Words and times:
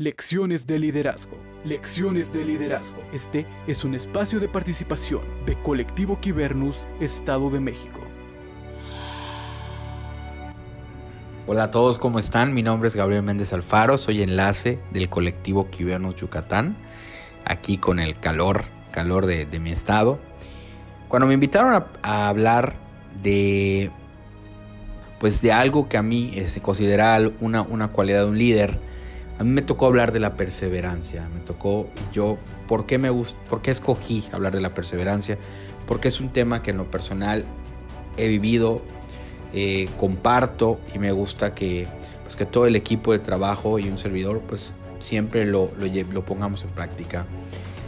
Lecciones 0.00 0.68
de 0.68 0.78
liderazgo. 0.78 1.36
Lecciones 1.64 2.32
de 2.32 2.44
liderazgo. 2.44 3.02
Este 3.12 3.48
es 3.66 3.82
un 3.82 3.96
espacio 3.96 4.38
de 4.38 4.48
participación 4.48 5.22
de 5.44 5.60
Colectivo 5.60 6.20
Kibernus, 6.20 6.86
Estado 7.00 7.50
de 7.50 7.58
México. 7.58 7.98
Hola 11.48 11.64
a 11.64 11.70
todos, 11.72 11.98
¿cómo 11.98 12.20
están? 12.20 12.54
Mi 12.54 12.62
nombre 12.62 12.86
es 12.86 12.94
Gabriel 12.94 13.24
Méndez 13.24 13.52
Alfaro, 13.52 13.98
soy 13.98 14.22
enlace 14.22 14.78
del 14.92 15.08
colectivo 15.08 15.68
Kibernus 15.68 16.14
Yucatán, 16.14 16.76
aquí 17.44 17.76
con 17.76 17.98
el 17.98 18.20
calor, 18.20 18.66
calor 18.92 19.26
de, 19.26 19.46
mi 19.58 19.72
estado. 19.72 20.20
Cuando 21.08 21.26
me 21.26 21.34
invitaron 21.34 21.84
a, 22.04 22.28
hablar 22.28 22.76
de, 23.20 23.90
pues 25.18 25.42
de 25.42 25.50
algo 25.50 25.88
que 25.88 25.96
a 25.96 26.02
mí 26.04 26.40
se 26.46 26.62
considera 26.62 27.18
una, 27.40 27.62
una 27.62 27.88
cualidad 27.88 28.20
de 28.20 28.26
un 28.26 28.38
líder, 28.38 28.87
a 29.38 29.44
mí 29.44 29.50
me 29.50 29.62
tocó 29.62 29.86
hablar 29.86 30.12
de 30.12 30.18
la 30.18 30.36
perseverancia, 30.36 31.28
me 31.32 31.40
tocó 31.40 31.88
yo, 32.12 32.38
¿por 32.66 32.86
qué, 32.86 32.98
me 32.98 33.12
¿por 33.12 33.62
qué 33.62 33.70
escogí 33.70 34.24
hablar 34.32 34.54
de 34.54 34.60
la 34.60 34.74
perseverancia? 34.74 35.38
Porque 35.86 36.08
es 36.08 36.20
un 36.20 36.30
tema 36.30 36.62
que 36.62 36.72
en 36.72 36.76
lo 36.76 36.90
personal 36.90 37.44
he 38.16 38.26
vivido, 38.26 38.82
eh, 39.52 39.88
comparto 39.96 40.80
y 40.94 40.98
me 40.98 41.12
gusta 41.12 41.54
que, 41.54 41.86
pues 42.24 42.36
que 42.36 42.44
todo 42.44 42.66
el 42.66 42.76
equipo 42.76 43.12
de 43.12 43.20
trabajo 43.20 43.78
y 43.78 43.88
un 43.88 43.96
servidor 43.96 44.40
pues 44.40 44.74
siempre 44.98 45.46
lo, 45.46 45.70
lo, 46.12 46.24
pongamos 46.24 46.64
en 46.64 46.70
práctica. 46.70 47.24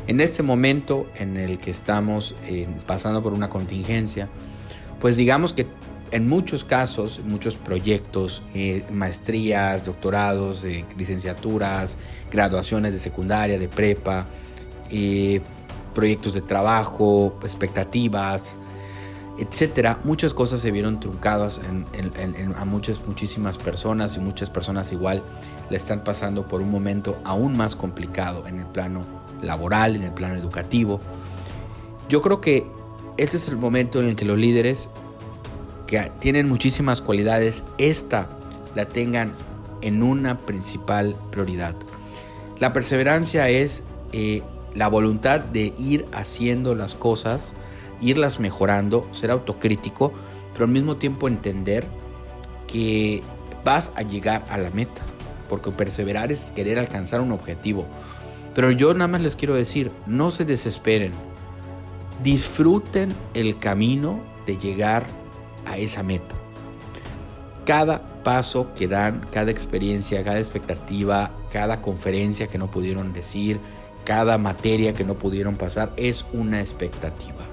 En 0.07 0.21
este 0.21 0.43
momento 0.43 1.07
en 1.17 1.37
el 1.37 1.59
que 1.59 1.71
estamos 1.71 2.35
eh, 2.45 2.67
pasando 2.87 3.23
por 3.23 3.33
una 3.33 3.49
contingencia, 3.49 4.29
pues 5.01 5.17
digamos 5.17 5.53
que 5.53 5.67
en 6.13 6.29
muchos 6.29 6.65
casos, 6.65 7.21
muchos 7.25 7.57
proyectos, 7.57 8.43
eh, 8.55 8.85
maestrías, 8.91 9.85
doctorados, 9.85 10.67
licenciaturas, 10.97 11.99
graduaciones 12.31 12.93
de 12.93 12.99
secundaria, 12.99 13.59
de 13.59 13.69
prepa, 13.69 14.27
eh, 14.91 15.41
proyectos 15.95 16.35
de 16.35 16.41
trabajo, 16.41 17.39
expectativas, 17.43 18.59
etcétera, 19.39 19.99
muchas 20.05 20.35
cosas 20.35 20.61
se 20.61 20.71
vieron 20.71 21.01
truncadas 21.01 21.61
a 22.57 22.65
muchas, 22.65 23.01
muchísimas 23.07 23.57
personas 23.57 24.17
y 24.17 24.21
muchas 24.21 24.51
personas 24.51 24.93
igual 24.93 25.23
le 25.71 25.77
están 25.77 26.05
pasando 26.05 26.47
por 26.47 26.61
un 26.61 26.71
momento 26.71 27.19
aún 27.25 27.57
más 27.57 27.75
complicado 27.75 28.47
en 28.47 28.61
el 28.61 28.67
plano 28.67 29.03
laboral, 29.41 29.97
en 29.97 30.03
el 30.03 30.13
plano 30.13 30.37
educativo. 30.37 31.01
Yo 32.09 32.21
creo 32.21 32.41
que 32.41 32.67
este 33.17 33.39
es 33.39 33.49
el 33.49 33.57
momento 33.57 34.01
en 34.01 34.09
el 34.09 34.17
que 34.17 34.25
los 34.25 34.37
líderes 34.37 34.91
que 35.91 36.13
tienen 36.21 36.49
muchísimas 36.49 37.03
cualidades, 37.03 37.65
esta 37.77 38.29
la 38.77 38.87
tengan 38.87 39.33
en 39.83 40.05
una 40.05 40.39
principal 40.39 41.17
prioridad. 41.33 41.75
La 42.61 42.73
perseverancia 42.73 43.49
es 43.49 43.83
eh, 44.13 44.43
la 44.73 44.87
voluntad 44.87 45.41
de 45.41 45.75
ir 45.81 46.07
haciendo 46.13 46.77
las 46.77 46.95
cosas, 46.95 47.55
irlas 48.01 48.39
mejorando, 48.39 49.09
ser 49.11 49.33
autocrítico, 49.33 50.13
pero 50.53 50.67
al 50.67 50.71
mismo 50.71 50.97
tiempo 50.97 51.27
entender 51.27 51.89
que 52.69 53.25
vas 53.65 53.91
a 53.97 54.03
llegar 54.03 54.45
a 54.49 54.59
la 54.59 54.71
meta, 54.71 55.03
porque 55.49 55.73
perseverar 55.73 56.31
es 56.31 56.53
querer 56.53 56.79
alcanzar 56.79 57.21
un 57.21 57.33
objetivo. 57.33 57.85
Pero 58.55 58.71
yo 58.71 58.95
nada 58.95 59.09
más 59.09 59.23
les 59.23 59.35
quiero 59.35 59.57
decir, 59.57 59.91
no 60.07 60.31
se 60.31 60.45
desesperen, 60.45 61.11
disfruten 62.23 63.13
el 63.35 63.59
camino 63.59 64.21
de 64.47 64.57
llegar 64.57 65.20
esa 65.77 66.03
meta. 66.03 66.35
Cada 67.65 68.23
paso 68.23 68.73
que 68.75 68.89
dan, 68.89 69.27
cada 69.33 69.51
experiencia, 69.51 70.25
cada 70.25 70.39
expectativa, 70.39 71.31
cada 71.53 71.81
conferencia 71.83 72.47
que 72.47 72.59
no 72.59 72.71
pudieron 72.71 73.13
decir, 73.13 73.61
cada 74.05 74.39
materia 74.39 74.95
que 74.95 75.05
no 75.05 75.19
pudieron 75.19 75.57
pasar, 75.57 75.93
es 75.97 76.25
una 76.33 76.61
expectativa. 76.61 77.47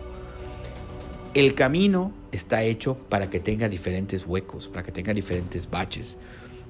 El 1.34 1.54
camino 1.54 2.14
está 2.32 2.64
hecho 2.64 2.96
para 2.96 3.30
que 3.30 3.40
tenga 3.40 3.70
diferentes 3.70 4.26
huecos, 4.26 4.68
para 4.68 4.84
que 4.84 4.92
tenga 4.92 5.14
diferentes 5.14 5.70
baches, 5.70 6.18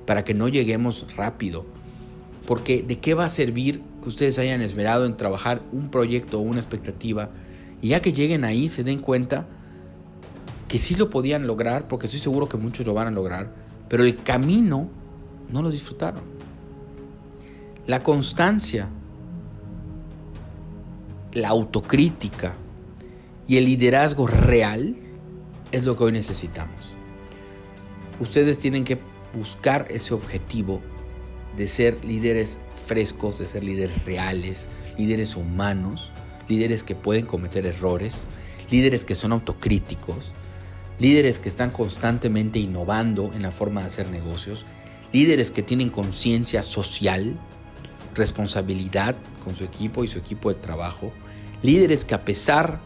para 0.05 0.23
que 0.23 0.33
no 0.33 0.47
lleguemos 0.47 1.16
rápido. 1.16 1.66
Porque 2.45 2.81
¿de 2.81 2.99
qué 2.99 3.13
va 3.13 3.25
a 3.25 3.29
servir 3.29 3.81
que 4.01 4.09
ustedes 4.09 4.39
hayan 4.39 4.61
esmerado 4.61 5.05
en 5.05 5.16
trabajar 5.16 5.61
un 5.72 5.89
proyecto 5.89 6.39
o 6.39 6.41
una 6.41 6.59
expectativa 6.59 7.29
y 7.81 7.89
ya 7.89 7.99
que 7.99 8.13
lleguen 8.13 8.43
ahí 8.43 8.69
se 8.69 8.83
den 8.83 8.99
cuenta 8.99 9.47
que 10.67 10.79
sí 10.79 10.95
lo 10.95 11.09
podían 11.09 11.47
lograr, 11.47 11.88
porque 11.88 12.07
estoy 12.07 12.19
seguro 12.19 12.50
que 12.50 12.57
muchos 12.57 12.85
lo 12.85 12.94
van 12.94 13.07
a 13.07 13.11
lograr, 13.11 13.53
pero 13.88 14.03
el 14.03 14.17
camino 14.17 14.89
no 15.50 15.61
lo 15.61 15.72
disfrutaron. 15.72 16.23
La 17.85 18.03
constancia, 18.03 18.89
la 21.31 21.50
autocrítica 21.50 22.53
y 23.47 23.57
el 23.57 23.66
liderazgo 23.66 24.28
real 24.28 24.97
es 25.72 25.85
lo 25.85 25.95
que 25.95 26.03
hoy 26.03 26.11
necesitamos. 26.11 26.95
Ustedes 28.19 28.59
tienen 28.59 28.84
que 28.84 28.99
buscar 29.34 29.88
ese 29.89 30.13
objetivo 30.13 30.81
de 31.55 31.67
ser 31.67 32.03
líderes 32.03 32.59
frescos, 32.75 33.39
de 33.39 33.45
ser 33.45 33.63
líderes 33.63 34.05
reales, 34.05 34.69
líderes 34.97 35.35
humanos, 35.35 36.11
líderes 36.47 36.84
que 36.84 36.95
pueden 36.95 37.25
cometer 37.25 37.66
errores, 37.66 38.25
líderes 38.69 39.05
que 39.05 39.16
son 39.16 39.31
autocríticos, 39.31 40.34
líderes 41.00 41.40
que 41.40 41.50
están 41.50 41.72
constantemente 41.72 42.59
innovando 42.59 43.31
en 43.34 43.41
la 43.44 43.52
forma 43.52 43.81
de 43.81 43.88
hacer 43.88 44.09
negocios, 44.09 44.66
líderes 45.13 45.52
que 45.52 45.63
tienen 45.63 45.90
conciencia 45.90 46.63
social, 46.63 47.40
responsabilidad 48.16 49.16
con 49.44 49.56
su 49.56 49.63
equipo 49.63 50.03
y 50.03 50.08
su 50.08 50.18
equipo 50.18 50.50
de 50.50 50.56
trabajo, 50.56 51.12
líderes 51.62 52.06
que 52.06 52.16
a 52.16 52.25
pesar 52.25 52.80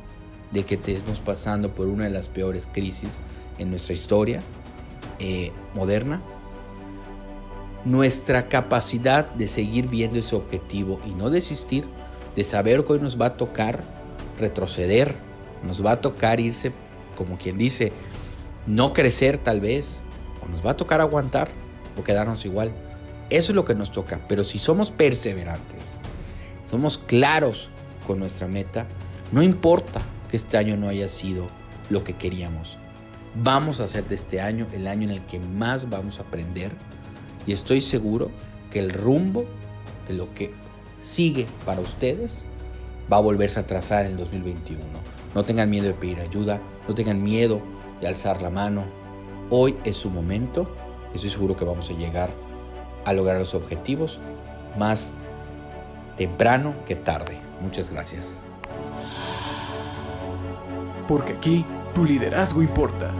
de 0.52 0.66
que 0.66 0.76
estemos 0.76 1.20
pasando 1.20 1.74
por 1.74 1.88
una 1.88 2.04
de 2.04 2.10
las 2.10 2.28
peores 2.28 2.68
crisis 2.72 3.22
en 3.58 3.70
nuestra 3.70 3.94
historia 3.94 4.44
eh, 5.20 5.52
moderna, 5.74 6.22
nuestra 7.86 8.48
capacidad 8.48 9.30
de 9.32 9.48
seguir 9.48 9.88
viendo 9.88 10.20
ese 10.20 10.36
objetivo 10.36 11.00
y 11.06 11.12
no 11.12 11.30
desistir, 11.30 11.86
de 12.36 12.44
saber 12.44 12.84
que 12.84 12.94
hoy 12.94 13.00
nos 13.00 13.20
va 13.20 13.28
a 13.28 13.38
tocar 13.38 13.84
retroceder, 14.38 15.16
nos 15.64 15.84
va 15.84 15.94
a 15.94 16.02
tocar 16.02 16.40
irse 16.40 16.72
como 17.22 17.38
quien 17.38 17.56
dice, 17.60 17.92
no 18.66 18.94
crecer 18.94 19.38
tal 19.38 19.60
vez, 19.60 20.02
o 20.44 20.48
nos 20.48 20.66
va 20.66 20.72
a 20.72 20.78
tocar 20.78 21.02
aguantar 21.02 21.50
o 21.96 22.04
quedarnos 22.04 22.46
igual. 22.46 22.74
Eso 23.30 23.52
es 23.52 23.56
lo 23.56 23.64
que 23.64 23.76
nos 23.76 23.92
toca, 23.92 24.26
pero 24.28 24.44
si 24.44 24.58
somos 24.58 24.92
perseverantes, 24.92 25.98
somos 26.66 26.98
claros 26.98 27.70
con 28.08 28.18
nuestra 28.18 28.48
meta, 28.48 28.88
no 29.32 29.44
importa 29.44 30.02
que 30.30 30.38
este 30.38 30.58
año 30.58 30.78
no 30.78 30.88
haya 30.88 31.08
sido 31.08 31.48
lo 31.92 32.04
que 32.04 32.14
queríamos. 32.14 32.80
Vamos 33.36 33.80
a 33.80 33.84
hacer 33.84 34.08
de 34.08 34.16
este 34.16 34.42
año 34.42 34.66
el 34.74 34.88
año 34.88 35.04
en 35.04 35.12
el 35.12 35.26
que 35.28 35.40
más 35.40 35.90
vamos 35.92 36.18
a 36.18 36.24
aprender 36.24 36.72
y 37.46 37.54
estoy 37.54 37.82
seguro 37.82 38.32
que 38.72 38.80
el 38.80 38.92
rumbo 38.92 39.46
de 40.08 40.16
lo 40.16 40.34
que 40.34 40.54
sigue 40.98 41.46
para 41.66 41.82
ustedes 41.82 42.48
va 43.12 43.18
a 43.18 43.22
volverse 43.22 43.60
a 43.60 43.68
trazar 43.68 44.06
en 44.06 44.18
2021. 44.18 44.82
No 45.34 45.44
tengan 45.44 45.70
miedo 45.70 45.88
de 45.88 45.94
pedir 45.94 46.20
ayuda, 46.20 46.62
no 46.88 46.96
tengan 46.96 47.22
miedo 47.22 47.62
de 48.00 48.08
alzar 48.08 48.42
la 48.42 48.50
mano. 48.50 48.86
Hoy 49.50 49.76
es 49.84 49.98
su 49.98 50.10
momento. 50.10 50.70
Estoy 51.14 51.30
seguro 51.30 51.56
que 51.56 51.66
vamos 51.66 51.90
a 51.90 51.94
llegar 51.94 52.30
a 53.06 53.14
lograr 53.14 53.38
los 53.38 53.54
objetivos 53.54 54.22
más 54.78 55.14
temprano 56.16 56.74
que 56.86 56.96
tarde. 56.96 57.38
Muchas 57.62 57.90
gracias. 57.90 58.40
Porque 61.08 61.34
aquí 61.34 61.66
tu 61.94 62.06
liderazgo 62.06 62.62
importa. 62.62 63.12